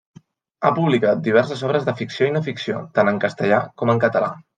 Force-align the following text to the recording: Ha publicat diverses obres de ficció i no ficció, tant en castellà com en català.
Ha 0.67 0.69
publicat 0.77 1.19
diverses 1.27 1.61
obres 1.67 1.85
de 1.89 1.93
ficció 1.99 2.29
i 2.29 2.31
no 2.37 2.41
ficció, 2.47 2.79
tant 2.97 3.13
en 3.13 3.21
castellà 3.27 3.61
com 3.83 3.93
en 3.95 4.03
català. 4.07 4.33